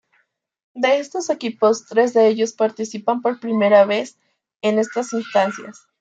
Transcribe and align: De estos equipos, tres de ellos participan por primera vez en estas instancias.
De 0.73 0.97
estos 0.97 1.29
equipos, 1.29 1.85
tres 1.85 2.15
de 2.15 2.25
ellos 2.27 2.53
participan 2.53 3.21
por 3.21 3.39
primera 3.39 3.85
vez 3.85 4.17
en 4.63 4.79
estas 4.79 5.13
instancias. 5.13 5.85